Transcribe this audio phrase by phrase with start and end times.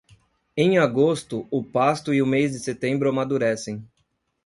[0.57, 3.87] Em agosto, o pasto e o mês de setembro amadurecem.